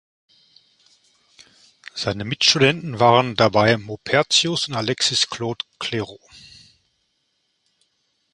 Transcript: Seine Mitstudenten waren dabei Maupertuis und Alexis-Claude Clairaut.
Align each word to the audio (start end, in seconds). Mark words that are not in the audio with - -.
Seine 1.93 2.25
Mitstudenten 2.25 2.99
waren 2.99 3.35
dabei 3.35 3.77
Maupertuis 3.77 4.67
und 4.67 4.73
Alexis-Claude 4.73 5.63
Clairaut. 5.77 6.19